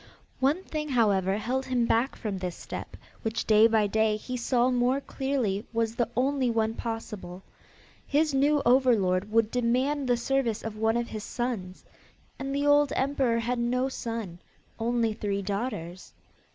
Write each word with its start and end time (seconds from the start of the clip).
One 0.39 0.63
thing, 0.63 0.89
however, 0.89 1.37
held 1.37 1.67
him 1.67 1.85
back 1.85 2.15
from 2.15 2.39
this 2.39 2.55
step 2.55 2.97
which 3.21 3.45
day 3.45 3.67
by 3.67 3.85
day 3.85 4.15
he 4.17 4.35
saw 4.35 4.71
more 4.71 4.99
clearly 4.99 5.63
was 5.73 5.93
the 5.93 6.09
only 6.17 6.49
one 6.49 6.73
possible. 6.73 7.43
His 8.07 8.33
new 8.33 8.63
overlord 8.65 9.31
would 9.31 9.51
demand 9.51 10.07
the 10.07 10.17
service 10.17 10.63
of 10.63 10.75
one 10.75 10.97
of 10.97 11.09
his 11.09 11.23
sons. 11.23 11.85
And 12.39 12.51
the 12.55 12.65
old 12.65 12.91
emperor 12.95 13.37
had 13.37 13.59
no 13.59 13.89
son; 13.89 14.39
only 14.79 15.13
three 15.13 15.43
daughters. 15.43 16.11